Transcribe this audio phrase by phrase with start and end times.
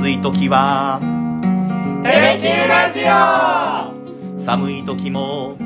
[0.00, 0.98] 暑い時は。
[2.02, 4.40] テレキューラジオ。
[4.42, 5.58] 寒い時も。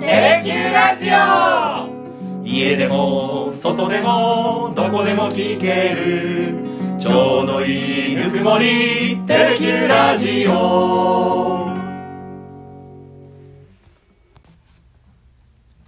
[0.00, 2.44] テレキューラジオ。
[2.44, 6.64] 家でも外でもどこでも聞ける。
[6.98, 9.20] ちょうどいいぬくもり。
[9.24, 11.70] テレキューラジオ。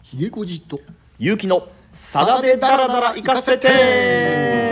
[0.05, 0.79] ひげこじと。
[1.19, 4.70] 勇気のさだでダラダラ行かせて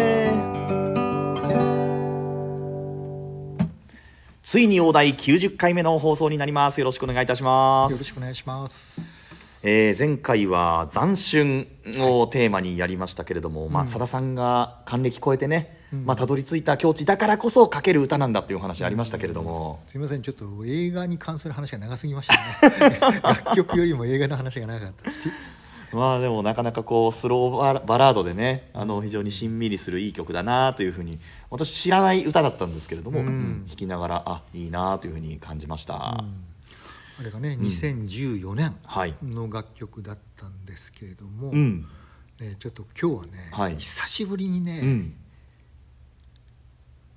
[4.48, 6.80] ついに大台90回目の放送になります。
[6.80, 7.92] よろしくお願いいたします。
[7.92, 9.60] よろしくお願いします。
[9.62, 23.00] えー前回は斬春をテーマにやりましたけれども、まあ、さださんが還暦超えてね、まあ、たどり着いた境地だからこそ書ける歌なんだっていうお話ありましたけれども、すみませんちょっと映画に関する話が長すぎましたね。
[23.22, 25.10] 楽曲よりも映画の話が長かった
[25.96, 31.18] まあでもなかなかこうスローバラバラードでねあの非常にしんみりするいい曲だなというふうに
[31.50, 33.64] 私知らない歌だったんですけれども、うん。
[33.66, 36.24] 弾きながらあいいなというふうに感じました、あ
[37.22, 39.14] れがね2014年はい。
[39.22, 41.86] の楽曲だったんですけれども、うん。
[42.40, 43.76] ね、ちょっと今日はね、はい。
[43.76, 45.14] 久しぶりにね、うん。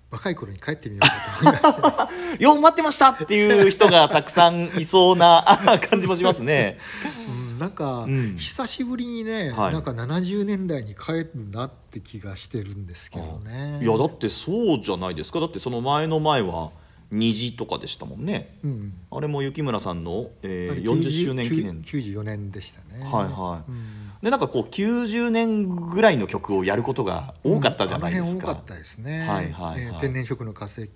[0.09, 2.37] 若い頃に帰ってみようかと思いまして、ね。
[2.43, 6.77] よう待ってましたっていう人がたくさんいそうなあ感じもしますね。
[7.65, 8.35] うん、なんか、ん。
[8.37, 9.73] 久しぶりにね、はい。
[9.73, 13.79] なんか70年代に帰るなって気がしてるんですけどね。
[13.81, 15.39] いやだってそうじゃないですか。
[15.39, 16.71] だってその前の前は
[17.11, 18.57] 虹とかでしたもんね。
[18.63, 18.93] うん。
[19.11, 21.81] あれも雪村さんの、えー、あれ40周年記念。
[21.81, 23.03] 94年でしたね。
[23.03, 29.81] はいはい、うんでなんかこう90年ぐらいの曲をやることが多かったじゃないですか、あの辺多かったですね、はいはいはい。
[29.81, 30.87] えー天然色の化石に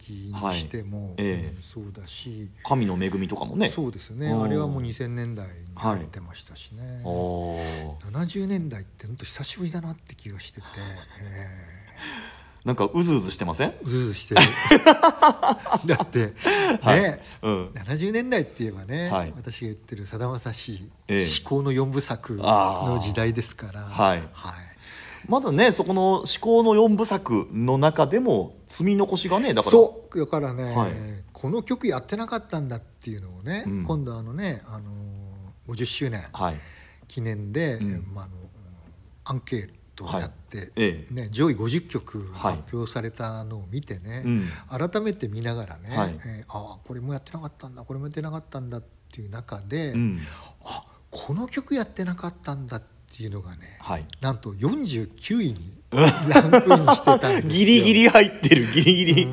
[0.54, 1.16] しても、はい。
[1.18, 1.54] ええ。
[1.56, 3.70] うんそうだし、神の恵みとかもね。
[3.70, 4.28] そうですね。
[4.28, 4.44] うん。
[4.44, 8.12] あれはもう2000年代に入ってましたしね、おー。
[8.12, 10.68] 70年代って本当久しぶりだなって気がしてて、
[11.22, 11.48] え
[12.66, 13.70] なんかうずうずしてません？
[13.70, 14.42] ーうずうずしてる。
[15.86, 16.34] だってね、
[16.82, 17.22] はい。
[17.44, 17.68] うん。
[17.76, 19.34] 70年代って言えばね、はい。
[19.36, 21.24] 私が言ってるさだまさしええ。
[21.24, 23.82] 至高の四部作の時代ですから。
[23.82, 24.24] はい。
[24.34, 24.54] はい。
[25.28, 29.72] まだねそこの思考の4部作の中でも積み残しがねだから。
[29.72, 30.20] そう。
[30.20, 30.92] だからね、はい。
[31.34, 33.84] この曲やってなかったんだっていうのをね、うん。
[33.84, 34.96] 今度あのね、あのー
[35.68, 36.56] 50周年はい。
[37.08, 37.92] 記念で、うん。
[37.92, 38.34] えまあ、あの
[39.26, 40.72] アンケートをやって、はい。
[40.78, 41.14] ええ。
[41.14, 42.56] ね、上位50曲はい。
[42.58, 44.44] 発表されたのを見てね、うん。
[44.90, 46.20] 改めて見ながらね、はい。
[46.26, 50.20] えーああこれもやってなかったんだこれもやってなかったんだっていう中で、うん。
[50.64, 52.84] あこの曲やってなかったんだっ
[53.16, 54.06] ていうのがね、はい。
[54.22, 56.08] なんと49位にラ
[56.42, 57.50] ンクインしてたんですよ。
[57.50, 59.28] ギリギリ入ってるギリギリ。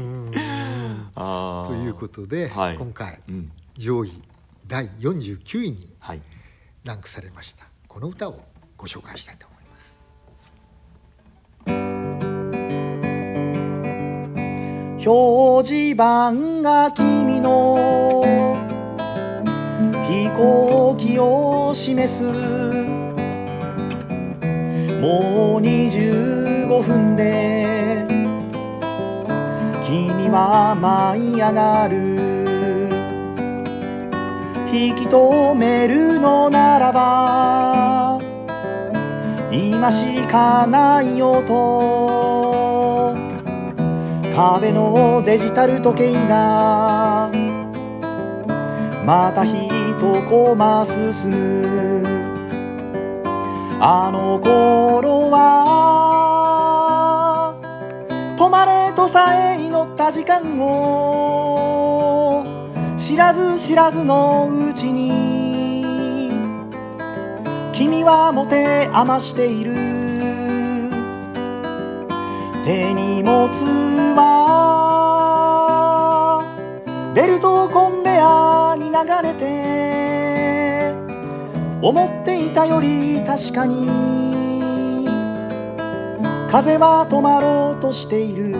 [1.14, 2.78] ということで、はい。
[2.78, 3.52] 今回うん。
[3.76, 4.12] 上位
[4.66, 6.22] 第49位にはい。
[6.84, 7.66] ランクされました。
[7.88, 8.40] この歌を
[8.76, 9.46] ご紹介したいと
[15.04, 18.22] 表示板が君の
[20.06, 22.22] 飛行機を示す。
[25.00, 28.06] もう25分で
[29.84, 32.22] 君は舞い上がる。
[34.74, 38.18] 引き止めるのならば
[39.50, 42.21] 今しかないよと
[44.34, 47.30] 壁のデジタル時計が
[49.04, 49.60] また一
[50.28, 52.02] コマ進む
[53.78, 55.52] あの頃は
[58.38, 62.42] 止まれとさえ祈った時間を
[62.96, 66.30] 知らず知らずのうちに
[67.72, 70.11] 君は持て余している。
[72.64, 73.48] 手荷物
[74.14, 74.34] は
[77.14, 80.94] ベルトコンベアに流れて
[81.82, 83.86] 思っていたより確かに
[86.48, 88.54] 風は止まろうとしている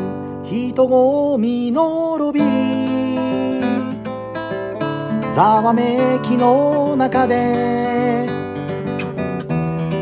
[0.44, 2.82] 人混みのロビー。
[5.32, 8.28] ざわめきの中で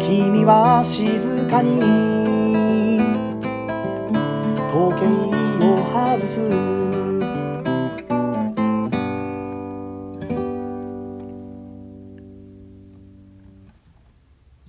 [0.01, 2.10] 君は静かに
[4.81, 6.41] 時計を外す。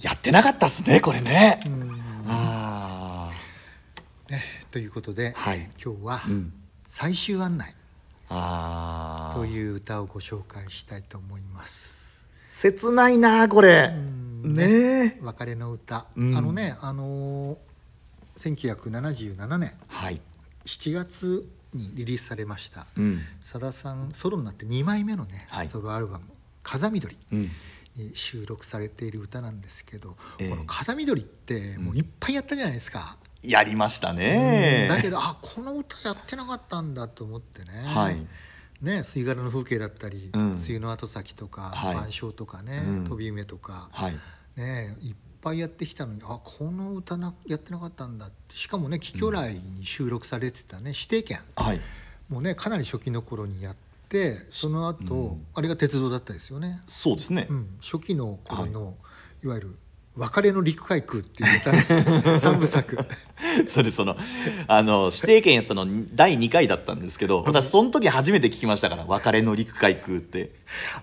[0.01, 1.61] やってなかったっすねこれね。
[2.27, 3.31] あ
[4.29, 5.69] ね、ということで、はい。
[5.81, 6.51] 今日はん
[6.85, 7.73] 「最終案内
[8.27, 12.27] あ」あという歌をご紹介したいと思います。
[12.49, 13.87] 切ないなこれ。
[13.87, 14.53] ん。
[14.55, 16.35] ねえ別れの歌、うん。
[16.35, 17.70] あのねあのー
[18.41, 19.73] 1977年。
[19.87, 20.21] はい。
[20.65, 22.87] 7月にリリースされました。
[22.97, 23.19] うん。
[23.39, 25.67] さださんソロになって2枚目のね、はい。
[25.67, 26.25] ソロアルバム
[26.63, 27.51] 「風緑」うん。
[27.95, 30.49] に収録されている歌なんですけど、ええ。
[30.49, 33.17] この「風緑」ってもういっぱいやったじゃないですか。
[33.43, 34.87] やりましたね。
[34.89, 37.83] だけどあこの歌やってなかったんだと思ってね。
[37.85, 38.27] はい。
[38.81, 40.51] ね、吸い殻の風景だったり、うん。
[40.53, 41.95] 梅雨の後先とか、はい。
[41.95, 43.03] 晩鐘とかね、うん。
[43.03, 44.17] 飛び梅とか、はい。
[44.55, 51.81] ね、いっぱいやってきたのにあこの歌なやってなかったんだってしかもね「貴巨来」に収録されてたね「指定券」はい。
[52.29, 53.75] もうねかなり初期の頃にやっ
[54.07, 56.81] てその後、あれが鉄道だったですよね。
[56.87, 58.95] そうですね、うん、初期の頃の、
[59.43, 59.77] い、わゆる
[60.15, 62.97] 「別れの陸海空」っていう歌部作。
[63.67, 64.15] それその
[64.67, 70.53] あの指定権やったの第2回だったんですけど私その時初めて聞きましたから「別れの陸海空」って。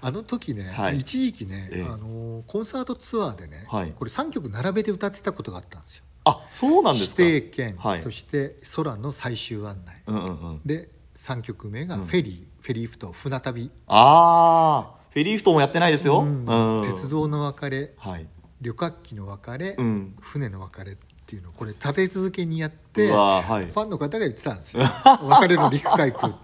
[0.01, 0.99] あの時ね、はい。
[0.99, 1.91] 一時期ね、ええ。
[1.91, 3.93] あのコンサートツアーでね、はい。
[3.97, 6.05] これ3曲並べて歌ってたことがあったんですよ。
[6.25, 7.23] あそうなんですか？
[7.23, 8.03] 指定券、はい。
[8.03, 10.61] そして空の最終案内、うんうんうん。
[10.65, 16.45] で3曲目がフェリー、フェリーフと船旅、ああフェリーフトもやってないですよ、うん。
[16.45, 16.91] うん。
[16.91, 17.95] 鉄道の別れ。
[17.97, 18.27] はい
[18.61, 20.15] 旅客機の別れ、うん。
[20.21, 20.97] 船の別れっ
[21.27, 23.71] ていうのをこれ立て続けにやってはい。
[23.71, 24.83] ファンの方が言ってたんですよ。
[25.23, 26.39] 別れの陸海空って。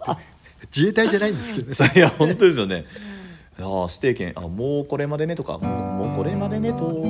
[0.75, 1.93] 自衛隊じゃないんですけどね。
[1.94, 2.84] いや本当ですよね。
[3.58, 5.58] ああ指定権あもうこれまでねとか。
[5.58, 7.02] もうこれまでねと、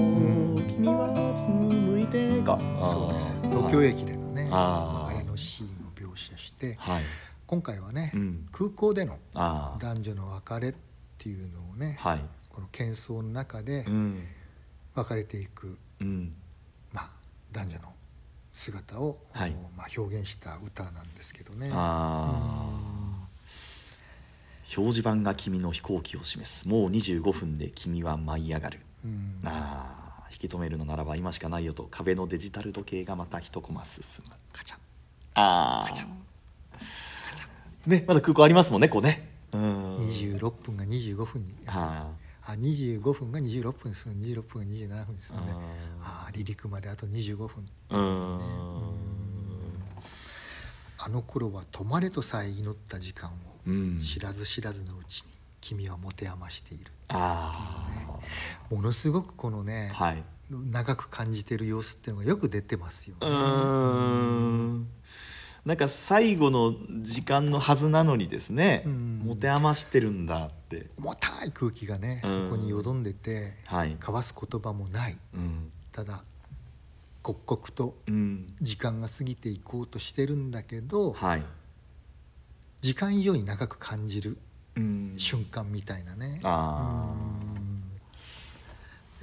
[0.68, 1.08] 君は
[1.48, 3.42] 向いてがそうです。
[3.48, 7.02] 東京駅でのね別れのシーンを描写してはい。
[7.46, 8.46] 今回はね、うん。
[8.52, 10.74] 空港での男女の別れっ
[11.18, 12.24] ていうのをね、はい。
[12.50, 14.22] この喧騒の中でうん
[14.94, 16.34] 別れていく、うん。
[16.92, 17.10] まあ、
[17.52, 17.92] 男女の
[18.52, 19.50] 姿を、はい。
[19.76, 21.70] まあ、表現した歌なんですけどね。
[24.76, 26.66] 表示板が君の飛行機を示す。
[26.68, 28.80] もう25分で君は舞い上がる。
[29.04, 29.40] うん。
[29.44, 31.86] ああ引き止めるのならば今しかないよと。
[31.90, 34.34] 壁のデジタル時計がまた一コマ進む。
[34.52, 34.78] カチャッ
[35.34, 35.90] ああ
[37.86, 39.30] ねまだ空港ありますもんねこうね。
[39.52, 39.98] うん。
[39.98, 41.54] 26分が25分に。
[41.66, 45.54] はあ25分が26分で26分が27分に進んであ
[46.02, 47.64] ああ離陸まであと25分。
[47.90, 48.80] あうん。
[50.98, 53.32] あの頃は止まれとさえ祈った時間を
[53.66, 54.00] うん。
[54.00, 55.28] 知らず知らずのうちに
[55.60, 58.20] 君は持て余しているあ
[58.70, 60.22] ものすごくこのね、あはい。
[60.50, 63.30] 長く感じてる様子っていうのがよく出てますようね。
[65.64, 69.22] んなんか最後の時間のはずなのにですねうん。
[69.24, 70.86] 持て余してるんだって。
[70.98, 72.50] 重たい空気がねうん。
[72.50, 73.96] そこによどんでてはい。
[73.98, 75.18] 交わす言葉もない。
[75.34, 75.72] うん。
[75.90, 76.22] ただ
[77.22, 78.54] 刻々とうん。
[78.60, 81.42] 時間が過ぎていこうとしてるんだけどはい。
[82.82, 84.36] 時間以上に長く感じる
[84.76, 85.14] うん。
[85.16, 86.40] 瞬間みたいなね。
[86.42, 87.14] あ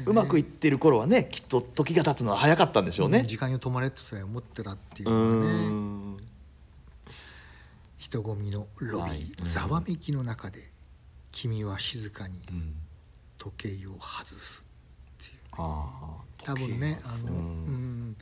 [0.05, 3.21] うまくいってる頃はねきっと時が経つのは早かったんでしょうね。
[3.21, 5.69] 時間を止まれとさえ思ってたっていううのがね。
[5.69, 6.17] ん
[8.11, 10.59] 人混みのロビー、ざわめきの中で
[11.31, 12.75] 君は静かにうん。
[13.37, 14.65] 時計を外す
[15.23, 18.09] っていう多分ねあの、ううん。
[18.09, 18.15] ん、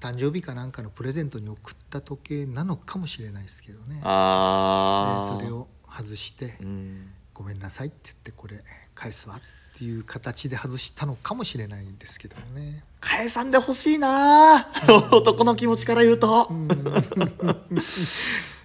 [0.00, 4.00] 誕生日かなんかのプレゼントに送った時計なのかもしれないですけどね。
[4.02, 8.62] あそれを外してうん「ごめんなさい」って言ってこれ
[8.96, 9.40] 返すわっ
[9.78, 12.82] ていう形で外したのかもしれないんですけどね。
[13.00, 14.68] 返さんでほしいな
[15.12, 16.48] 男の気持ちから言うと。
[16.50, 16.68] うん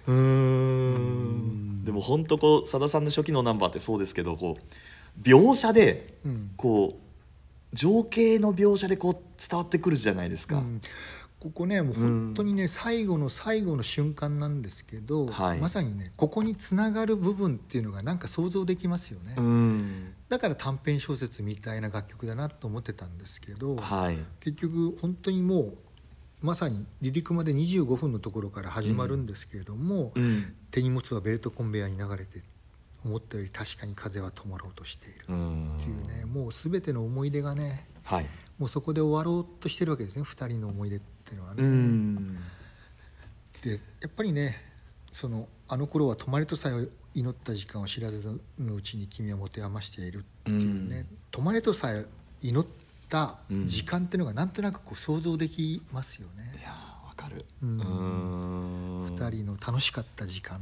[0.06, 6.50] でも本当こうさださんの初期のナンバーってそうですけどこう描写でうん。
[6.56, 7.04] こう
[7.76, 10.80] 情景の描写でこう伝わってくるじゃないですか、うん。
[11.40, 15.58] ここねもう本当にね、最後の最後の瞬間なんですけど、はい。
[15.58, 20.14] まさにねここにつながる部分っていうのがなんか想像できますよね、うん。
[20.28, 24.18] だから短編小説みたいな楽曲だなと思ってたんですけど、はい。
[24.38, 25.76] 結局本当にもう
[26.44, 30.54] まさに離陸まで25分のところから始まるんですけれども、うん。
[30.70, 32.42] 手荷物はベルトコンベヤーに流れて
[33.02, 38.26] 思ったより確かに風は止まろうとしているうんっていうねもう全ての思い出がねはい。
[38.58, 41.62] もうそこで終わろうとしてるわけですね2人の思い出っていうのはね。
[41.62, 42.36] うん。
[43.62, 44.60] でやっぱりね
[45.12, 52.04] そのあの頃は止まれとさえ祈った時間を知らずのうちに君は持て余しているっていうね、止まれとさえ
[52.42, 52.66] 祈っ
[53.06, 56.52] た時間っていうのがなんとなくこう想像できますよね。
[56.58, 56.62] い。
[56.62, 57.44] やーわかる。
[57.62, 57.80] うん。
[57.80, 59.04] うん。
[59.06, 60.60] 二人の楽しかった時間っ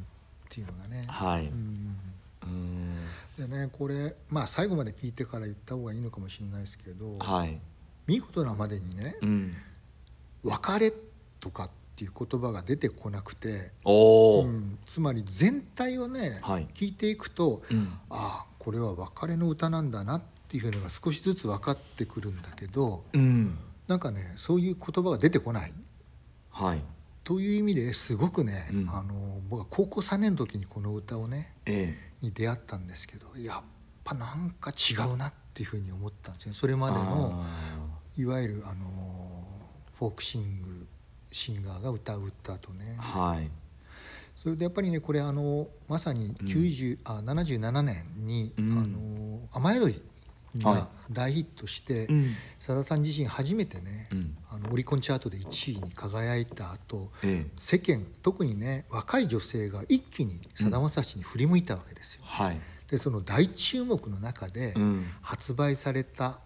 [0.48, 1.04] ていうのがね。
[1.08, 1.46] はい。
[1.46, 1.96] うん
[2.44, 2.96] うん
[3.38, 7.58] でねこれまあ最後まで聞いてから言った方がいいのかもしれないですけど、はい。
[8.06, 9.54] 見事なまでにねうん
[10.42, 10.92] 「別れ」
[11.40, 14.78] とかっていう言葉が出てこなくて、うん。
[14.86, 16.66] つまり全体をね、はい。
[16.74, 17.92] 聞いていくと、うん。
[18.10, 23.58] ああこれは別れの歌なんだなっていうのが少しずつ分かってくるんだけどうん。
[23.88, 25.74] なんかねそういう言葉が出てこない、
[26.50, 26.82] はい。
[27.24, 28.88] という意味ですごくね、うん。
[28.90, 33.62] あの僕は高校3年の時にこの歌をねえに出会ったんですけどやっ
[34.04, 36.52] ぱなんか違うなっていうふうに思ったんですね。
[36.52, 37.46] それえまでのあ
[38.16, 38.86] いわゆるあの
[39.98, 40.86] フォークシング
[41.30, 42.96] シンガーが歌う歌とね。
[42.98, 43.50] ーはい。
[44.34, 48.72] それでやっぱりねこれあのまさに90、あ77年に、うん。
[48.72, 50.02] あの雨宿りはい
[50.58, 52.34] が大ヒットして、うん。
[52.58, 54.36] さださん自身初めてね、うん。
[54.50, 57.50] あのオリコンチャートで1位に輝いた後ええ。
[57.56, 62.22] 世間特にね若い女性が一気にさだまさしに振り向いたわけですよ。
[62.24, 62.60] はい。
[62.88, 65.06] でその大注目の中でうん。
[65.22, 66.40] 発売された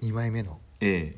[0.00, 1.16] 2枚目のえ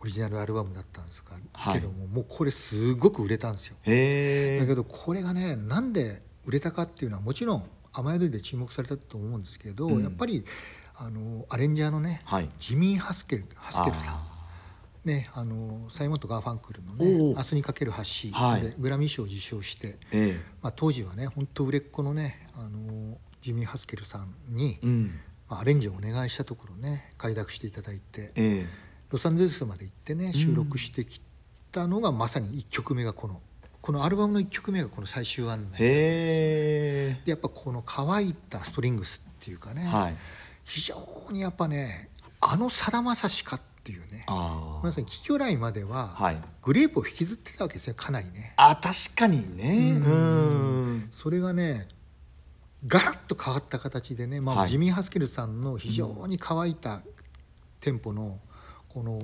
[0.00, 1.80] オリジナルアルバムだったんですが、はい。
[1.80, 3.76] けどももうこれすごく売れたんですよ。
[3.78, 10.02] だけどこれがねなんで売れたかっていうのはもちろん雨宿りで注目されたと思うんですけど、うん。
[10.02, 10.44] やっぱり
[11.00, 12.48] あのアレンジャーのね、はい。
[12.58, 14.14] ジミー・ハスケルハスケルさん。
[14.14, 14.28] あ
[15.04, 18.62] ね、あのサイモント・ガーファンクルのね「明日にかける橋」はい。
[18.62, 20.40] でグラミー賞を受賞して、ーえ。
[20.60, 25.20] まあ、当時はね本当売れっ子のねあのジミー・ハスケルさんに、えうん。
[25.48, 28.66] まあ、アレンジをお願いしたところね快諾していただいてえ
[29.10, 31.22] ロサンゼルスまで行ってね収録してき
[31.72, 33.40] たのが、まさに1曲目がこの
[33.80, 40.16] このアルバムの1曲目がこの最終案内でやっぱこの乾いたストリングスっていうかね、えはい
[40.68, 40.96] 非常
[41.32, 42.10] にやっぱね
[42.40, 46.42] あのさだまさしかっていうねあまさに「キキョライ」までは、はい。
[46.62, 48.52] グレープを引きずってたわけですよかなりね。
[48.56, 49.98] あ確かにね。
[49.98, 50.96] ううん。
[50.98, 51.88] んそれがね
[52.86, 54.68] ガラッと変わった形でね、まあはい。
[54.68, 57.00] ジミー・ハスケルさんの非常に乾いた
[57.80, 58.38] テンポの
[58.88, 59.22] この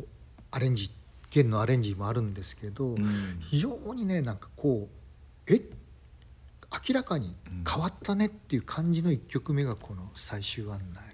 [0.50, 0.90] アレンジ
[1.30, 3.38] 弦のアレンジもあるんですけど、ん。
[3.40, 4.88] 非常にねなんかこ
[5.48, 5.60] うえ
[6.88, 7.36] 明らかに
[7.70, 11.13] 変わったねっていう感じの1曲目がこの最終案内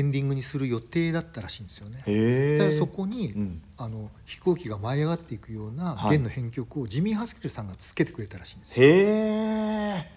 [0.00, 2.58] エンディングにする予定だったらしいんですよね。
[2.58, 3.62] ただそこに、うん。
[3.76, 6.10] あの飛行機が舞い上がっていくようなはい。
[6.12, 8.86] 弦の編曲をジミー・ハスケルさんがつけてくれたらしいんですよ。
[8.86, 8.90] へ
[9.96, 10.10] え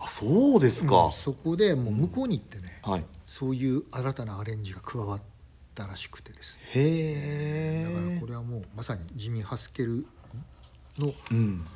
[0.00, 3.04] あそうですか、うんそこでもう向こうに行ってね、はい。
[3.26, 5.22] そういう新たなアレンジが加わっ
[5.74, 6.64] たらしくてですね。
[6.74, 10.06] へえだからこれはもうまさにジミー・ハスケル
[10.98, 11.66] のうん。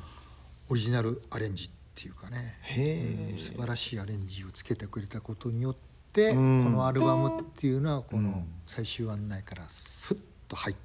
[0.69, 6.63] オリジナルアレンジっていうかね、へえうん素晴らしいアレンジをつけてくれたことによって、うん。
[6.63, 8.45] このアルバムっていうのはこのうん。
[8.65, 10.17] 最終案内からスッ
[10.47, 10.75] と入っ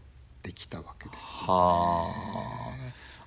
[0.42, 1.44] てきたわけです。
[1.44, 2.12] は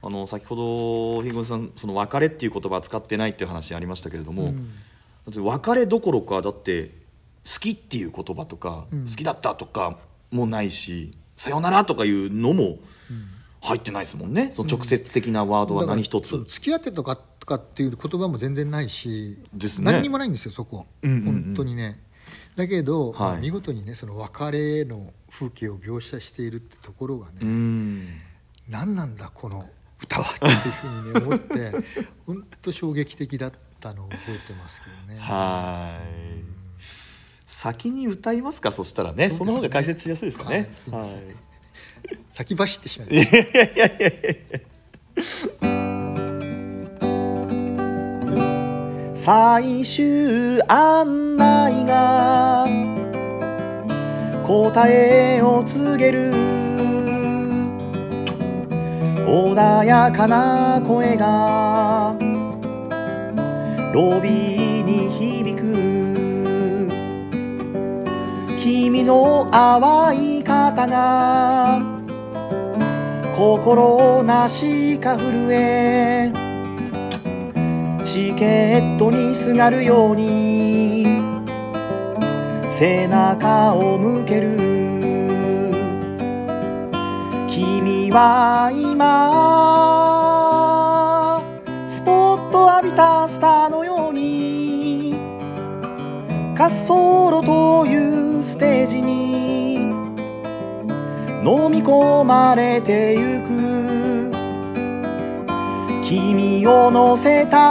[0.01, 0.07] あ。
[0.07, 5.43] あの先ほどひぐさんその別れっていう言葉は使ってないっていう話ありましたけれども、うん。
[5.43, 6.87] 別れどころかだって
[7.45, 9.05] 好きっていう言葉とか、うん。
[9.05, 9.97] 好きだったとか
[10.31, 12.77] もないしさよならとかいうのも
[13.61, 14.51] 入ってないですもんね。
[14.53, 19.69] その直接的なワードは何一つ、付き合ってとかとかっていう言葉も全然ないし、ね。
[19.81, 21.23] 何にもないんですよそこ、うんうんうん。
[21.23, 21.99] 本当にね。
[22.55, 23.19] だけど、はい。
[23.19, 28.07] まあ見事にねその別れの風景を描写しているってところがね、うん。
[28.69, 29.69] 何なんだこの
[30.01, 31.71] 歌はっていうふうにね思って
[32.25, 35.19] 本当衝撃的だったのを覚えてますけどね。
[35.19, 36.81] はい。
[37.45, 39.29] 先に歌いますかそしたらね。
[39.29, 41.15] その方が解説しやすいですかね、はいすいません。
[41.15, 41.35] はい。
[42.29, 43.23] 先走ってしまいま
[45.21, 45.70] した。
[49.23, 52.65] 最終案内が
[54.43, 56.33] 答えを告げる。
[59.27, 62.15] 穏やかな声が
[63.93, 66.89] ロビーに響く。
[68.57, 71.79] 君の淡い肩が
[73.35, 76.40] 心なしか震え
[78.13, 81.05] チケットにすがるように。
[82.67, 84.57] 背中を向ける。
[87.47, 89.31] 君は今
[91.87, 95.15] スポット浴びたスターのように。
[96.53, 96.91] 滑走
[97.31, 99.75] 路というステージに。
[101.45, 103.80] 飲み込まれてゆく。
[106.11, 107.61] 君を乗せた。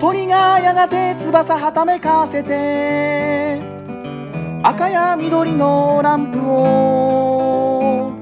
[0.00, 3.60] 鳥がやがて翼はためかせて
[4.62, 8.12] 赤や緑のランプを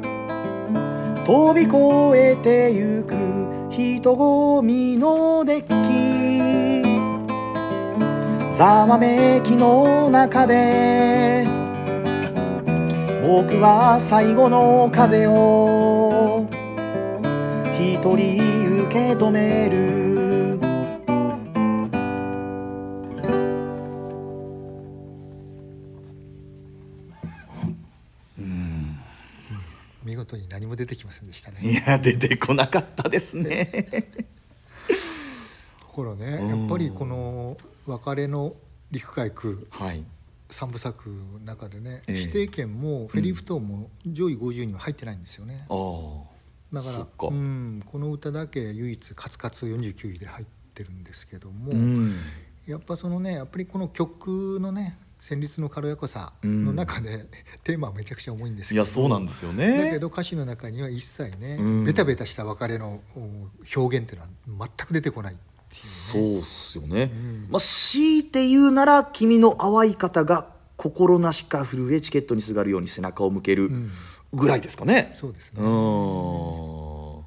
[1.24, 1.76] 飛び越
[2.16, 3.14] えてゆく
[3.70, 5.62] 人混みのデッ
[8.50, 8.56] キ。
[8.56, 11.46] ざわめきの中で
[13.22, 16.05] 僕は最後の風を
[18.06, 20.60] 一人受け止める。
[30.04, 31.58] 見事に何も出てきませんでしたね。
[31.62, 34.06] いや出てこなかったですね。
[35.80, 38.54] ところねやっぱりこの別れの
[38.92, 40.04] 陸海空はい。
[40.48, 42.20] 三部作の中でね、ええ。
[42.20, 46.35] 指定権もフェリーフトーンも上位50には入ってないんですよね、ああ
[46.72, 52.14] だからうん、この歌だけ唯一カツカツ49位で入ってるんですけども、うん。
[52.66, 57.26] やっぱそのねやっぱりこの曲のね旋律の軽やかさの中で、
[57.64, 59.84] テーマはめちゃくちゃ重いんですけどいやそうなんですよね。
[59.84, 61.84] だけど歌詞の中には一切ね、うん。
[61.84, 64.20] ベタベタした別れのお表現っていう
[64.56, 65.40] のは全く出てこないね。
[65.70, 67.46] そうっすよね、ん。
[67.50, 73.70] まあ強いて言うなら君の淡い方が心なしか震えチケットにすがるように背中を向ける。
[73.70, 73.90] ん
[74.32, 77.16] ぐらいですかね、そうですね、うん。
[77.16, 77.20] う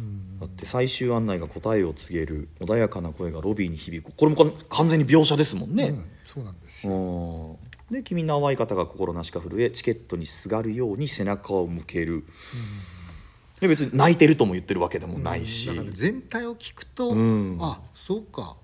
[0.00, 4.14] んだって最終案内が答えを告げる穏やかな声がロビーに響く。
[4.16, 7.56] これも完全に描写ですもんね、うんそうなんですよ、うん。
[7.90, 12.24] で君の淡い方が心なしか震えチケットにすがるように背中を向ける、
[13.60, 17.58] で別に泣いてるとも言ってるわけでもないし、だから全体を聞くと、うん。
[17.60, 18.56] あそうか。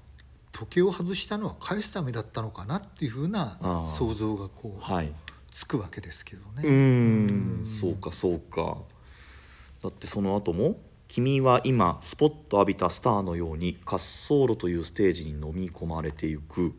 [0.53, 5.13] 時計を外したのは返すためだったのかなっていうふうな想像がこうはい
[5.55, 6.63] つくわけですけどね。
[6.65, 7.65] うーん。
[7.65, 8.79] そうかそうか。
[9.83, 16.75] だってその後も「君は今スポット浴びたスターのように滑走路というステージに飲み込まれてゆく」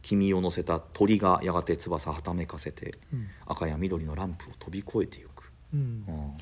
[0.00, 3.26] 君を乗せた鳥がやがて翼はためかせて、うん。
[3.46, 5.80] 赤や緑のランプを飛び越えてゆく」うん。
[5.80, 6.34] うん。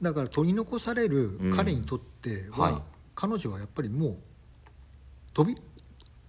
[0.00, 2.82] だから取り残される彼にとっては、はい。
[3.16, 4.18] 彼女はやっぱりもう
[5.34, 5.60] 飛び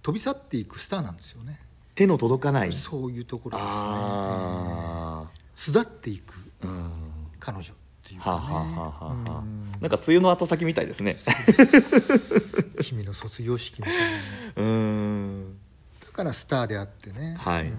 [0.02, 1.60] 飛び去っていくスターなんですよね。
[1.94, 2.72] 手の届かない。
[2.72, 3.72] そういうところですね。
[3.76, 5.24] あ
[5.54, 6.34] 巣立っていく
[7.38, 7.76] 彼女っ
[8.06, 8.54] ていうはあ、かね。
[8.54, 9.38] はあはあはあはあ。
[9.40, 9.72] うん。
[9.80, 11.14] なんか梅雨の後先みたいですね。
[12.82, 14.08] 君 の卒業式みたいな。
[14.56, 15.58] うーん。
[16.00, 17.36] だからスターであってね。
[17.38, 17.72] はい。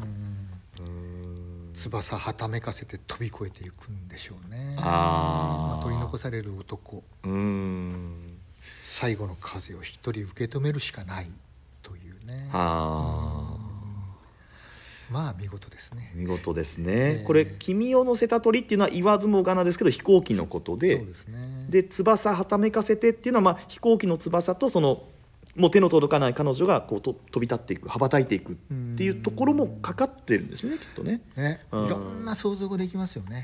[1.74, 4.76] 翼はためかせて飛び越えていくんでしょうね。
[4.78, 4.84] あー。
[4.84, 7.04] まあ、取り残される男。
[7.24, 8.28] うーん。
[8.84, 11.28] 最後の風を一人受け止めるしかない
[11.82, 12.50] というね。
[12.54, 13.43] ああ
[15.14, 16.12] まあ見事ですね。
[16.16, 17.24] 見事ですね、ええ。
[17.26, 21.66] これ「君を乗せた鳥」っていうのは言わずもがなですけど飛行機のことでそうですね。
[21.70, 25.04] で翼はためかせてっていうのは、まあ、飛行機の翼とその
[25.56, 28.56] もう手の届かない彼女がこうと飛び立っていく羽ばたいていくっ
[28.98, 31.22] ていうところもかかってるんですねきっとね。
[31.36, 31.90] ね、いうん。
[31.90, 33.44] ろんな想像ができますよね。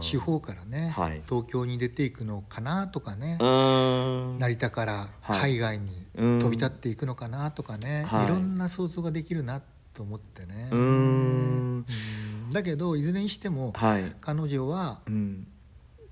[0.00, 1.22] 地方からね、はい。
[1.28, 6.38] 東京に出ていくのかなとかね、成田から海外にうん。
[6.40, 8.24] 飛び立っていくのかなとかね、はい。
[8.24, 9.62] い、ろんな想像ができるな
[9.94, 10.68] と思ってね。
[10.70, 10.80] うーん。
[10.80, 11.86] うん。
[12.50, 14.12] だけどいずれにしても、はい。
[14.20, 15.46] 彼女はうん。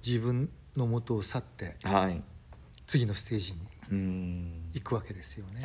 [0.07, 2.23] 自分の元を去ってはい。
[2.87, 3.55] 次のステージ
[3.95, 5.63] に行くわけですよね。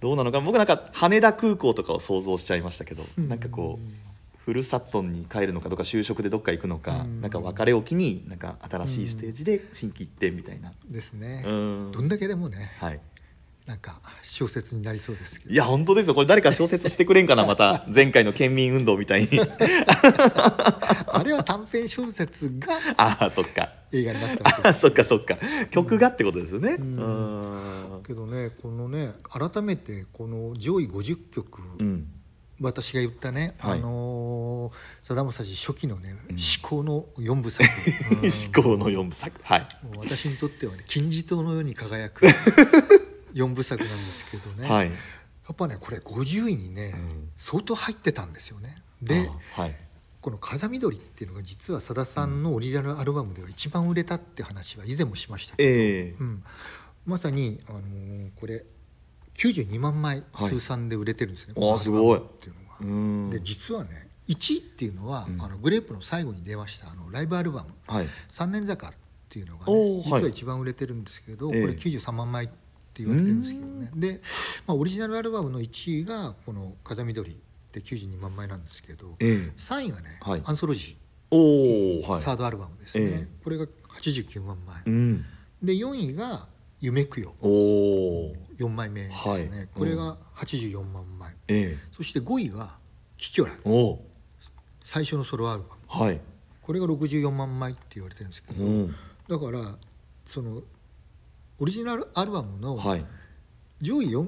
[0.00, 0.40] どうなのか。
[0.40, 3.28] 僕なんか羽田空港とかを想像しちゃいましたけど、うん。
[3.28, 4.08] なんかこう
[4.44, 7.20] ふるさとに帰るのかどうか就職でどっか行くのか、うん。
[7.20, 11.42] なんか別れを機になんか新しいステージで心機一転みたいな、ですね。
[11.46, 11.52] う
[11.88, 11.92] ん。
[11.92, 13.00] どんだけでもね、はい
[13.68, 15.52] なんか小説になりそうですけど。
[15.52, 16.14] いや本当ですよ。
[16.14, 17.84] これ誰か小説してくれんかなまた。
[17.94, 19.38] 前回の県民運動みたいに。
[21.06, 23.68] あれは短編小説が ああそっか。
[23.92, 25.36] 映画になったわけあそっかそっか。
[25.70, 26.98] 曲がってことですよね、ん。
[26.98, 28.02] うん。
[28.06, 32.06] けどねこのね改めてこの上位50曲、うん。
[32.62, 33.78] 私が言ったね、はい。
[33.78, 37.68] あのーさだまさし初期のね、思考の4部作、
[38.10, 38.18] うん。
[38.18, 39.38] 思考の四部作。
[39.42, 39.68] はい。
[39.98, 42.26] 私にとってはね金字塔のように輝く
[43.34, 44.86] 4部作なんですけどね、はい。
[44.86, 44.92] や
[45.52, 47.30] っぱねこれ50位にね、ん。
[47.36, 48.76] 相当入ってたんですよね。
[49.02, 49.76] であはい。
[50.20, 56.16] この「風緑」っていうのが実はさださんのオリジナルアルバムでは一番売れたって話は以前もしましたけど、ええ。
[56.18, 56.44] うん、
[57.06, 58.64] まさに、あのーこれ
[59.36, 60.50] 92万枚はい。
[60.50, 62.18] 通算で売れてるんですね、あこのーすごい。
[62.18, 62.76] っていうのが。
[62.80, 63.30] うん。
[63.30, 67.70] で実はね1位っていうのは、あのグレープの最後に出ましたあのライブアルバム。
[67.86, 68.92] はい「三年坂」っ
[69.28, 71.60] ていうのがね実は一番売れてるんですけど、ええ。
[71.62, 72.50] これ93万枚
[73.02, 73.90] って言われてるんですけどね。
[73.94, 74.20] で、
[74.66, 77.36] まあ、オリジナルアルバムの1位がこの「風緑」
[77.72, 79.52] で92万枚なんですけど、ええ。
[79.56, 80.42] 3位がね、はい。
[80.44, 80.96] アンソロジ
[81.30, 82.20] おー、おはい。
[82.20, 83.28] サードアルバムですね、ええ。
[83.44, 83.66] これが
[84.00, 85.24] 89万枚、うん。
[85.62, 86.48] で4位が
[86.80, 89.10] 「夢くよおお」4枚目です
[89.44, 89.68] ね、はい。
[89.72, 91.78] これが84万枚、ええ。
[91.92, 92.76] そして5位が
[93.16, 93.52] 「キキョラ
[94.84, 95.72] 最初のソロアルバム。
[95.86, 96.16] はい。
[96.16, 96.22] こ
[96.68, 98.94] これが64万枚って言われてるんですけど、うん。
[99.28, 99.78] だから
[100.24, 100.62] その
[101.60, 103.04] オリジナルアルバムのはい。
[103.80, 104.26] 上位 4,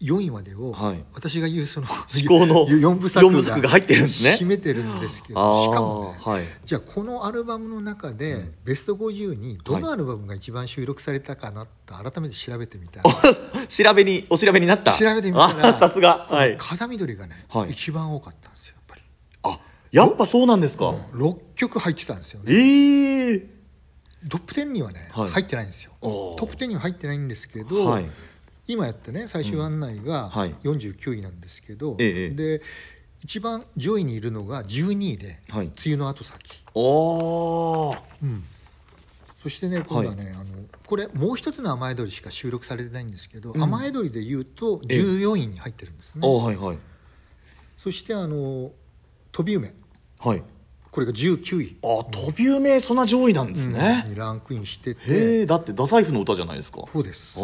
[0.00, 1.04] 4位までを、はい。
[1.12, 4.36] 私が言うその至高の 4部作四部作が入ってるんですね。
[4.40, 6.44] 占めてるんですけあーどしかもね、はい。
[6.64, 13.10] じゃあこのアルバムの中で、ベスト50にどのアルバムが一番収録されたかなって改めて調べてみたら、
[13.66, 14.92] 調べにお調べになった。
[14.92, 16.26] 調べてみたらあ さすが。
[16.30, 16.56] はい。
[16.58, 17.70] 風見鶏がね、はい。
[17.70, 19.02] 一番多かったんですよやっぱり。
[19.42, 20.90] あやっぱそうなんですか。
[21.14, 22.52] 6曲入ってたんですよね。
[22.52, 23.57] ええ
[24.28, 25.30] トップ10にはね、はい。
[25.30, 25.92] 入ってないんですよ。
[26.00, 28.10] トップ10には入ってないんですけど、はい。
[28.66, 30.54] 今やったね最終案内がはい。
[30.62, 32.62] 49位なんですけど、ええで
[33.22, 35.66] 一番上位にいるのが12位で「はい。
[35.66, 36.62] 梅雨の後先。
[36.74, 38.44] おー」うん。
[39.42, 43.62] そしてね今度はね、あのこれもう一つの雨宿りしか収録されてないんですけど、うん。
[43.62, 45.00] 雨宿りでいうとええ。
[45.00, 46.78] 14位に入ってるんですね、おーはいはい。
[47.76, 48.72] そしてあの
[49.32, 49.72] 飛び梅
[50.18, 50.42] はい
[50.98, 51.76] これが19位。
[51.84, 56.82] あ飛び梅そんな上位なんですね、にランクインしてへてえだって太宰府の歌じゃないですか。
[56.92, 57.38] そうです。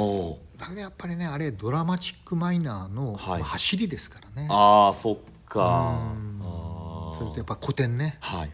[0.59, 3.41] だけどやっぱりねあれドラマチックマイナーの、はい。
[3.43, 4.49] まあ走りですからね。
[4.51, 5.61] あーそっか。
[5.61, 6.43] うん。
[6.43, 7.15] あー。
[7.15, 8.17] それとやっぱ古典ね。
[8.19, 8.51] はい。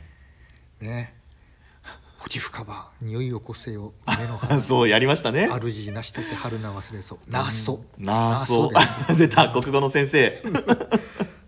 [0.84, 1.14] ね
[2.20, 4.58] 「落ち深場匂いをこせよ梅の花。
[4.60, 5.48] そうやりましたね。
[5.48, 7.30] 主なしとて春菜忘れそう。
[7.30, 8.70] なそなあそ
[9.16, 10.42] 出た国語の先生。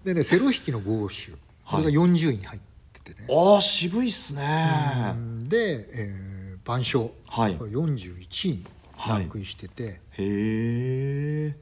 [0.04, 1.36] でねセロ弾きの五号集
[1.66, 2.71] これが40位に入って
[3.14, 5.12] てね、ああ渋いっすね。
[5.14, 5.48] うん。
[5.48, 7.56] で、えー、晩鐘、はい。
[7.56, 8.66] これ41位に
[9.08, 11.56] ランクインしてて、へえ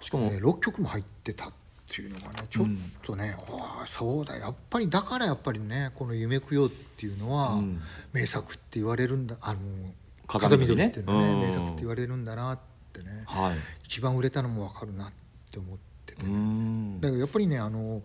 [0.00, 1.52] しかも、ね6曲も入ってたっ
[1.88, 2.66] ていうのがねちょっ
[3.02, 4.36] とね、ああそうだ。
[4.36, 7.80] やっぱりだからやっぱりねこの「夢供養」っていうのは、うん。
[8.12, 9.58] 名作って言われるんだあの
[10.26, 11.40] 風風見鶏っていうのはねうん。
[11.40, 12.58] 名作って言われるんだなっ
[12.92, 13.24] てね。
[13.26, 13.56] はい。
[13.84, 15.12] 一番売れたのも分かるなっ
[15.50, 17.00] て思っててうね、ん。
[17.00, 18.02] だからやっぱりねあの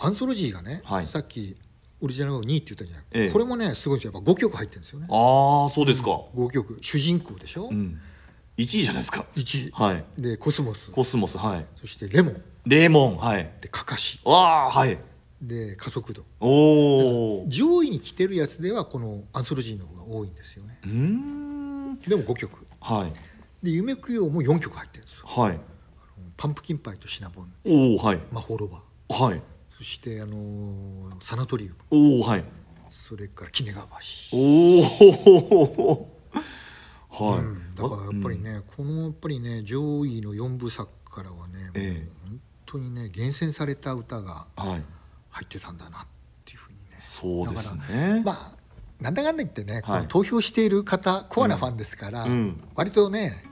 [0.00, 1.06] アンソロジーがね、はい。
[1.06, 1.56] さっき
[2.00, 3.30] オリジナルの2位って言ったじゃない、ええ。
[3.30, 4.12] これもねすごいですよ。
[4.14, 5.06] やっぱ5曲入ってるんですよね。
[5.10, 6.10] ああそうですか。
[6.36, 6.78] 5曲。
[6.80, 8.00] 主人公でしょ、うん。
[8.56, 9.24] 1位じゃないですか。
[9.34, 10.04] 1位、はい。
[10.16, 10.92] でコスモス。
[10.92, 11.66] コスモスはい。
[11.80, 12.42] そしてレモン。
[12.66, 13.50] レモンはい。
[13.60, 14.20] でカカシ。
[14.24, 14.98] わあはい。
[15.42, 16.24] で加速度。
[16.40, 20.78] お上位に来てるやつではこのアンソロジーの方が多いんですよね。
[20.86, 21.96] ーん。
[21.96, 22.64] でも5曲。
[22.80, 23.12] はい。
[23.64, 25.26] で夢供養も4曲入ってるんですよ。
[25.26, 25.58] はい。
[26.36, 27.52] パンプキンパイとシナモン。
[27.66, 28.20] おおはい。
[28.30, 28.80] まほろば。
[29.08, 29.42] はい
[29.78, 31.76] そしてあのーサナトリウム。
[31.90, 32.44] おおはい。
[32.90, 36.08] それからキネガバシおお
[37.10, 37.74] はい、うん。
[37.74, 42.04] だからやっぱりね、このやっぱりね上位の4部作からはね、ええ。
[42.04, 44.84] もう本当にね厳選された歌がはい。
[45.30, 46.06] 入ってたんだなっ
[46.44, 46.96] ていうふうにね。
[46.98, 48.56] そうですだかねらまあ
[49.00, 50.02] なんだかんだ言ってね、こはい。
[50.02, 52.60] の投票している方コアなファンですから、うん。
[52.74, 53.44] 割とね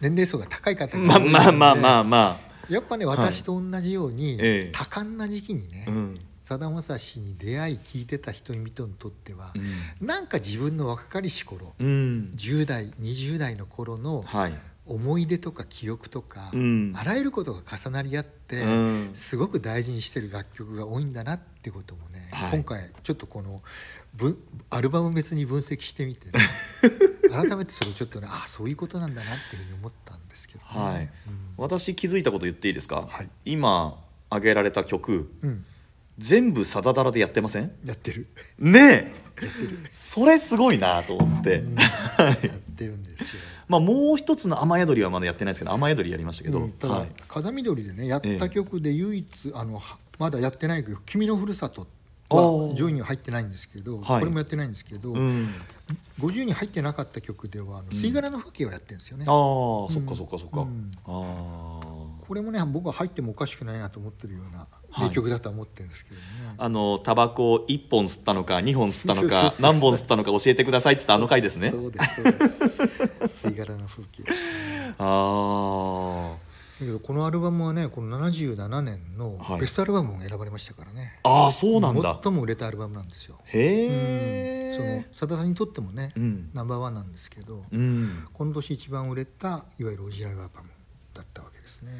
[0.00, 2.40] 年齢層が高い方がまあ多いのでまあまあまあま
[2.70, 4.70] やっぱね私と同じように、ええ。
[4.72, 6.20] 多感な時期にね、あうん。
[6.42, 9.52] さだまさしに出会い聞いてた人々にとっては、
[10.00, 14.52] うなんか自分の若かりし頃、ん、うん、10代20代の頃のはい。
[14.86, 16.92] 思い出とか記憶とか、うん。
[16.96, 19.10] あらゆることが重なり合って、うん。
[19.12, 22.50] すごく大事にしてる楽曲が多いんだなってこともね、はい。
[22.52, 23.60] 今回ちょっとこの
[24.14, 24.36] 分
[24.70, 26.32] アルバム別に分析してみて、ね、
[27.30, 31.10] 改めてそれをちょっとねあそういうことなんだなっていうふうに思ったんですけどね、はい、
[31.60, 33.28] 私気づいたこと言っていいですか、はい。
[33.44, 33.98] 今
[34.30, 35.64] 挙げられた曲うん、うん
[36.18, 37.72] 全部さだだらでやってません？
[37.82, 39.12] やってる、ねえ！
[39.90, 41.74] それすごいなと思って、うん。
[41.74, 41.82] や
[42.26, 43.42] ってるんですよ。
[43.68, 51.86] まあもう一つの雨宿りはまだやってないですけど雨宿りやりましたけど、うんただ、はい、風見鶏でねやった曲で唯一、あのはまだやってない曲「君のふるさと」あ
[52.36, 55.48] はー上位には入ってないんですけど、はいこれもやってないんですけど、うん、
[56.20, 59.24] 50に入ってなかった曲ではあの「吸い殻の風景」をやってるんですよね。
[59.26, 59.32] ああ、
[59.92, 66.22] そっかそっかそっか、うんああこれもね僕は入ってもおかしくないなと思ってるようなはい名曲だとは思ってるんですけどね。
[66.58, 73.48] あのタバコを1本吸ったのか2本吸ったのか何本吸ったのか教えてくださいって言ったあの回ですねそうですそうです。
[73.48, 74.22] 吸い殻の風景。
[74.98, 76.49] あだ
[76.84, 79.60] けどこのアルバムはねこの77年のはい。
[79.60, 81.18] ベストアルバムも選ばれましたからね。
[81.24, 82.18] ーあーそうなんだ。
[82.22, 83.38] 最も売れたアルバムなんですよ。
[83.46, 86.50] へそのえさださんにとってもね、うん。
[86.54, 88.26] ナンバーワンなんですけど、うん。
[88.32, 90.68] この年一番売れたいわゆるオリジナルアルバム
[91.14, 91.90] だったわけですね。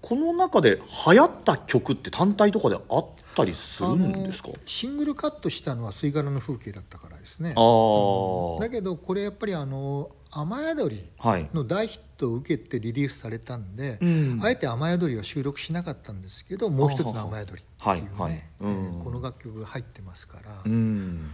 [0.00, 0.76] この中で
[1.10, 4.50] 流行った曲って単体とかであったりするんですか？
[4.64, 7.54] シングルカットしたのは「吸い殻の風景」だったからですね。
[7.56, 7.60] あ。
[7.60, 11.50] あ、だけどこれやっぱりあの雨宿りはい。
[11.52, 14.40] の大ヒットを受けてリリースされたんで、うん。
[14.42, 18.42] あえて雨宿りは収録しなかったんですけどもう一つの雨宿りっていうね、はいはい。
[18.60, 18.70] うん。
[18.70, 20.72] えーこの楽曲が入ってますから、うん。
[20.72, 21.30] うん。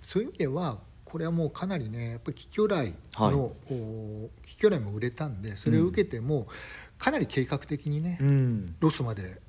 [0.00, 3.34] そういう意味ではこれはもうかなりねやっぱり貴巨来の、はい。
[3.70, 6.46] お貴巨来も売れたんでそれを受けても
[6.98, 8.76] かなり計画的にね、うん。
[8.80, 9.40] ロスまで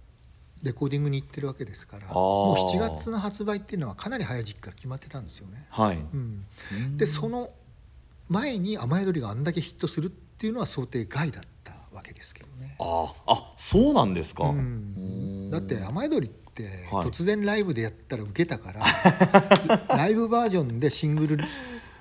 [0.63, 5.67] レコーディングに行ってるわけですからもう7月の発売っていうのはかなり早い時期から決まってたんですよね。
[5.69, 5.97] はい。
[5.97, 6.45] うん、
[6.97, 7.51] でその
[8.29, 12.75] 前に雨宿りがあんだけヒットするっていうのは想定外だったわけですけどね。
[12.79, 14.57] あああそうなんですか、うん。
[14.57, 15.51] うん。
[15.51, 18.81] だって雨宿りってはい突然ライブでやったらウケたから、
[19.95, 21.37] ライブバージョンでシングル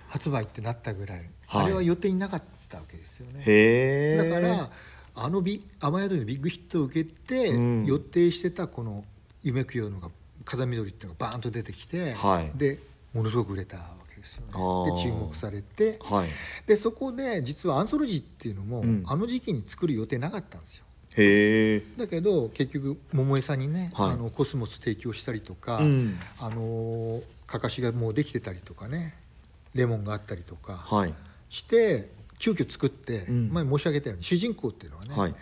[0.09, 1.65] 発売ってなったぐらい、はい。
[1.65, 4.17] あれは予定になかったわけですよね。
[4.17, 4.71] だから
[5.17, 7.87] あのビ雨宿りのビッグヒットを受けて、うん。
[7.87, 9.05] 予定してたこの
[9.43, 10.11] 「夢供養のが
[10.45, 12.51] 風見鶏」っていうのがバーンと出てきて、はい。
[12.59, 12.79] で
[13.13, 14.91] ものすごく売れたわけですよね。
[14.91, 16.29] で注目されてはい。
[16.67, 19.03] でそこで実はアンソロジーっていうのも、うん。
[19.07, 20.85] あの時期に作る予定なかったんですよ。
[21.17, 24.13] へえだけど結局百恵さんにね、はい。
[24.13, 26.19] あのコスモス提供したりとか、うん。
[26.41, 29.15] あのかかしがもうできてたりとかね
[29.75, 31.15] レモンがあったりとかはい。
[31.51, 33.51] して急遽作って、うん。
[33.53, 35.35] 前申し上げたように主人公っていうのはね、はい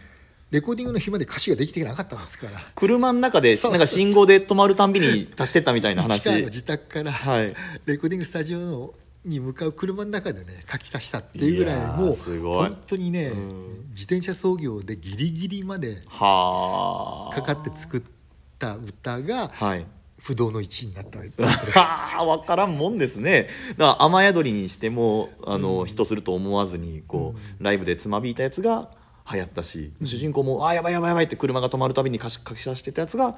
[0.53, 2.61] レコーディングの日まで歌詞ができてなかったんですから。
[2.75, 7.55] 車の中でなんか信号で止まるたんびに足してったみたいな 話市川の自宅から、はい。
[7.87, 13.39] レコーディングスタジオのに向かう車の中でね書き足したっていうぐらいもう本当にね、うん。
[13.93, 17.35] 自転車操業でギリギリまではあ。
[17.35, 18.03] かかって作っ
[18.59, 19.87] た歌がはい。
[20.21, 21.25] 不動の1位になったわ
[22.37, 23.49] 分 からんもんですね。
[23.79, 28.91] だから雨宿りにしてもあの、ヒットすると思わずにこう、ライブでつまびいたやつが
[29.31, 33.31] 流行ったし、主人公も「あーやばいやばいやばい」って車が止まるたびに書き書き出してたやつがや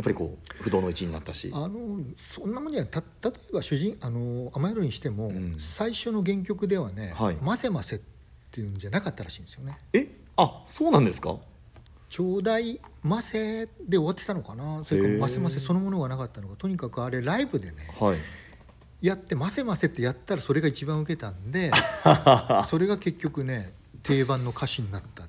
[0.00, 1.50] っぱりこう不動の1位になったし。
[1.54, 2.90] あのそんなもんじゃない。
[2.90, 5.54] た例えば主人あの雨宿りにしても、ん。
[5.58, 8.00] 最初の原曲ではねはい「ませませ」っ
[8.50, 9.76] ていうんじゃなかったらしいんですよね。
[9.92, 10.08] え？
[10.36, 11.36] あそうなんですか？
[12.08, 14.82] ちょうだいませで終わってたのかな？
[14.84, 16.56] それかませませそのものがなかったのか。
[16.56, 18.18] とにかくあれライブでねはい。
[19.02, 21.70] やってませませってやったらそれが一番受けたんで
[22.68, 23.72] それが結局ね
[24.04, 25.28] 定番の歌詞になったあ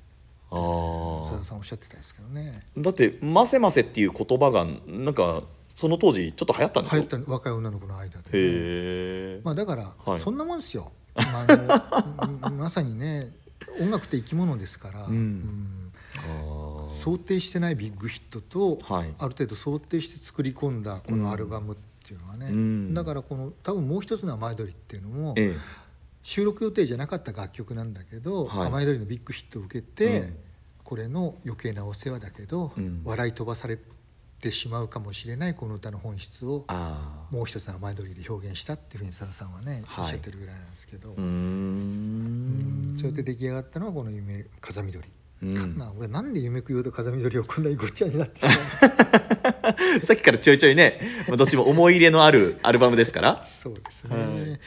[1.24, 2.62] さだーさんおっしゃってたんですけどね。
[2.78, 5.42] だって「ませませ」っていう言葉がなんか
[5.74, 10.20] その当時ちょっと流行ったんですよ流行った若い女の子の間で、へえ、まあ、だから、はい。
[10.20, 11.22] そんなもんですよ、ま
[12.40, 13.34] あ まさにね
[13.80, 15.12] 音楽って生き物ですから、うん。
[15.14, 15.92] うん。
[16.88, 19.14] 想定してないビッグヒットと、はい。
[19.18, 22.94] ある程度想定して作り込んだこのアルバムっていうのはね、うん。
[22.94, 25.85] だからこの多分もう一つの雨宿りっていうのも、ええ
[26.26, 28.66] 収録予定じゃなかった楽曲なんだけど、はい。
[28.66, 30.36] 雨宿りのビッグヒットを受けて、うん。
[30.82, 33.02] これの余計なお世話だけど、うん。
[33.04, 33.78] 笑い飛ばされ
[34.40, 40.04] てしまうかもしれないこの歌の本質をあもう一つの雨宿りで表現したっていうふうにさださんはね、はい。
[40.04, 42.96] おっしゃってるぐらいなんですけど、ーうーん。
[42.98, 45.08] そうやって出来上がったのはこの夢風見鶏、
[45.44, 45.54] うん。
[45.54, 48.50] かな俺なんで夢供養と風見鶏をこんなにごっちゃになってしま
[49.70, 53.44] う さっきからちょいちょいね、まあどっちも思い入れのあるアルバムですから。
[53.44, 54.60] そうですね、はい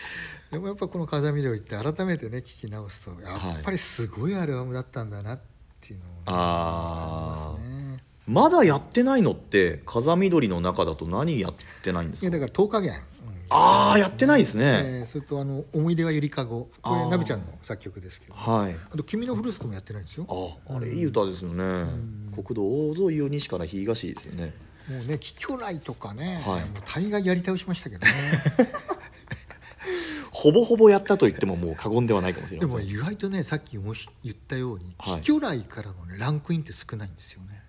[0.52, 5.40] でもやっぱこの「風見鶏」って改めてね聞き直すとやっぱりすごいアルバムだったんだなっ
[5.82, 8.04] ていうのをね、感じますね。
[8.28, 12.28] まだやってないのって風緑の中だと何やってないんですか？
[12.30, 12.96] いやだから10日間、
[13.52, 18.34] ああやってないですえね、ーそれとあの「思い出はゆりかご」これナビちゃんの作曲ですけど。
[18.38, 18.76] あはい。
[18.96, 20.26] と「君のふるさと」もやってないんですよ。
[20.26, 21.86] もああれいい歌ですよね、
[22.36, 24.54] 国道大沿いを西から東ですよね。
[24.90, 26.62] うね「貴巨来」とかね、はい。
[26.70, 28.12] もう大概やり倒しましたけどね
[30.42, 32.86] ほぼほぼやったと言ってももう過言ではないかもしれでません。
[32.86, 35.22] も意外とねさっきもし言ったように「はい。
[35.22, 37.62] 貴巨来」からのねランクインって少ないんですよね。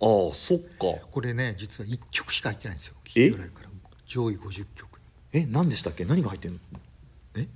[0.00, 1.06] ああそっか。
[1.10, 3.30] これね実は1曲しか入ってないんですよ「え？
[3.30, 3.66] 貴巨来」から。
[4.06, 4.98] 上位50曲
[5.32, 5.40] に。
[5.40, 6.04] え何でしたっけ？
[6.04, 6.58] 何が入ってんの？
[7.34, 7.48] え？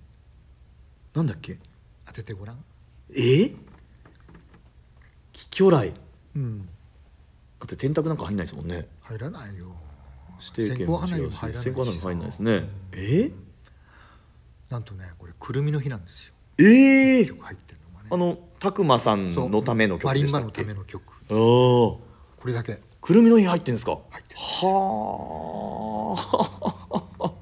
[1.14, 1.58] なんだっけ？
[2.06, 2.64] 当ててごらん。
[3.16, 3.52] え？
[5.32, 5.92] 貴巨来
[6.34, 6.66] うん。
[7.60, 8.88] だって電卓なんか入んないですもんね。
[9.02, 9.74] 入らないよ。
[10.40, 12.18] 先行花火も入らないし先行花火も入ん
[14.70, 16.34] なんとねこれくるみの日なんですよ。
[16.58, 18.08] ええ曲入ってるのがね。
[18.12, 21.02] あの拓磨さんのための曲マリンバのでしたっけための曲。
[21.10, 22.00] ああこ
[22.46, 22.78] れだけ。
[23.00, 23.98] くるみの日入ってんですか？
[24.10, 24.40] 入ってる。
[24.40, 26.16] は
[27.22, 27.32] あ。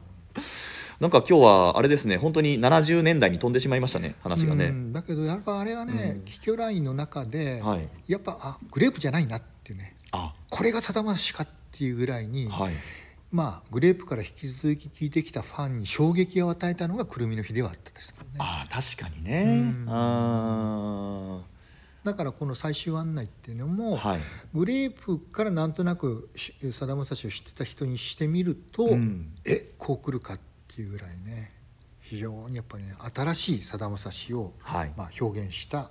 [1.00, 2.16] なんか今日はあれですね。
[2.16, 4.92] 本当に70年代に飛んでしまいましたね話がうねん。
[4.92, 7.88] だけどやっぱあれはね貴巨ラインの中で、はい。
[8.08, 9.96] やっぱあグレープじゃないなっていうね。
[10.12, 10.32] あ。
[10.50, 12.72] これがさだまさしかっていうぐらいに、はい
[13.30, 18.36] まあグレープから引き続き聴いてきたファンに衝撃を与えたのがくるみの日ではあったですからね。
[18.38, 19.42] ああ確かにね。
[19.44, 19.46] う
[19.84, 19.86] ん。
[19.88, 21.40] あ
[22.04, 24.20] だからこの最終案内っていうのも、あはい。
[24.54, 29.34] グレープからなんとなくしさだまさしを知ってた人にしてみると、うん。
[29.44, 30.40] えこう来るかっ
[30.74, 31.52] ていうぐらいね
[32.00, 34.92] 非常にやっぱりね新しいさだまさしを、はい。
[34.96, 35.90] まあ、表現した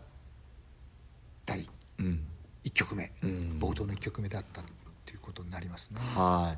[1.46, 1.68] 第
[2.00, 2.26] うん。
[2.64, 3.58] 1曲目、うん。
[3.60, 4.64] 冒頭の1曲目だった
[5.38, 6.00] ことになりますね。
[6.16, 6.58] はい。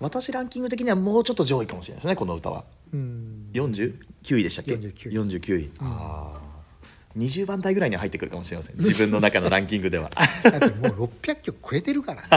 [0.00, 2.64] 私ランキング的にはもうちょっと上位かもしれないですねこの歌は。
[2.92, 3.50] うん。
[3.52, 5.70] 49位でしたっけ？49 49位。
[5.80, 6.40] ああ
[7.18, 8.76] 20番台ぐらいには入ってくるかもしれません。
[8.78, 10.10] 自分の中のランキングでは。
[10.44, 12.28] だってもう600曲超えてるからね。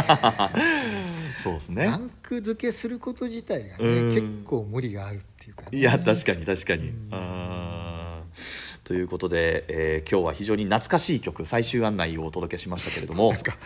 [1.41, 1.86] そうですね。
[1.86, 4.10] ランク付けすること自体がうん。
[4.10, 6.91] ね結構無理があるっていうか、ね、いや確かに確かに。
[7.12, 8.88] あー。
[8.88, 13.32] ということで、えー今日は非常に懐かしい曲最終案内をお届けしましたけれども。
[13.32, 13.58] なんか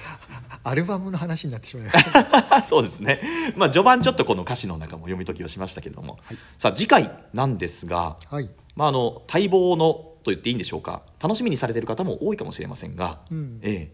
[0.67, 2.61] アルバムの話になってしまいました。
[2.63, 3.21] そうですね。
[3.55, 6.19] まあ序盤ちょっとこの歌詞の中も読み解きをしましたけれども、
[6.57, 8.49] さあ次回なんですが、はい。
[8.75, 11.03] まあ、あの待望のと言っていいんでしょうか。
[11.21, 13.59] 楽しみにされている方も多いかもしれませんが、うん。
[13.63, 13.91] え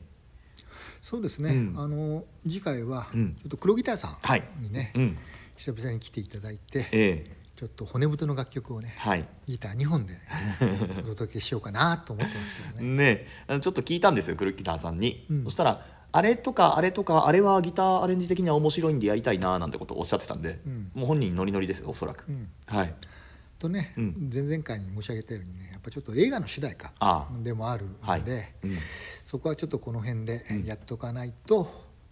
[1.01, 1.75] そうですね、うん。
[1.77, 5.17] あの次回はちょうんっと黒ギターさはいんにね、えうん。
[5.57, 7.43] 久々に来ていただいてええ。
[7.55, 9.25] ちょっと骨太の楽曲をねはい。
[9.47, 10.13] ギター2本で
[11.03, 12.87] お届けしようかなと思ってますけどね。
[12.87, 13.27] ね
[13.61, 15.43] ちょっと聞いたんですよクルギターさんに、うん。
[15.43, 20.91] そしたらあれとかあれとかあれはギターアレンジ的には面白いんでやりたいななんてことをおっしゃってたんで、うん。
[20.93, 22.49] もう本人ノリノリですよおそらく、うん。
[22.67, 22.93] はい。
[23.57, 24.29] とね、うん。
[24.31, 26.93] 前々回に申し上げたようにねやっぱちょっと映画の主題歌
[27.41, 28.19] でもあるはい。
[28.19, 28.77] ので、うん。
[29.23, 31.67] そこはちょっとこの辺でやっとかないと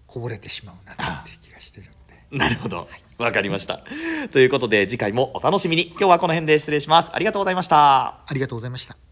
[0.07, 2.37] こぼれてしまうなっていう気がしてるんで。
[2.37, 2.87] なるほど。
[3.17, 3.83] わかりました。
[4.31, 5.89] ということで次回もお楽しみに。
[5.89, 7.11] 今日はこの辺で失礼します。
[7.13, 8.23] ありがとうございました。
[8.25, 9.10] ありがとうございました。